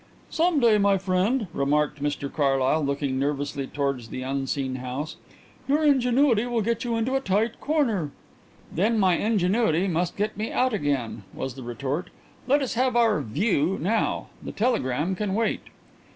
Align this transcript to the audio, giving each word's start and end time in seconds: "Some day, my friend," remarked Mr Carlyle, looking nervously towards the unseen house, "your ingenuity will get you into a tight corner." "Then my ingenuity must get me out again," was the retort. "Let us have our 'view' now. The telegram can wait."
"Some 0.31 0.59
day, 0.59 0.79
my 0.79 0.97
friend," 0.97 1.45
remarked 1.53 2.01
Mr 2.01 2.33
Carlyle, 2.33 2.83
looking 2.83 3.19
nervously 3.19 3.67
towards 3.67 4.07
the 4.09 4.23
unseen 4.23 4.77
house, 4.77 5.15
"your 5.67 5.83
ingenuity 5.85 6.47
will 6.47 6.63
get 6.63 6.83
you 6.83 6.95
into 6.95 7.13
a 7.13 7.19
tight 7.21 7.59
corner." 7.61 8.09
"Then 8.73 8.97
my 8.97 9.15
ingenuity 9.17 9.87
must 9.87 10.17
get 10.17 10.35
me 10.35 10.51
out 10.51 10.73
again," 10.73 11.21
was 11.35 11.53
the 11.53 11.61
retort. 11.61 12.09
"Let 12.47 12.63
us 12.63 12.73
have 12.73 12.95
our 12.95 13.21
'view' 13.21 13.77
now. 13.79 14.29
The 14.41 14.51
telegram 14.53 15.13
can 15.13 15.35
wait." 15.35 15.65